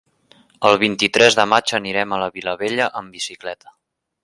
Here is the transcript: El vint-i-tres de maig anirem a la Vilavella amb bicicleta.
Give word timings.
El 0.69 0.77
vint-i-tres 0.83 1.37
de 1.41 1.45
maig 1.51 1.73
anirem 1.79 2.15
a 2.15 2.19
la 2.23 2.31
Vilavella 2.39 2.91
amb 3.03 3.19
bicicleta. 3.19 3.77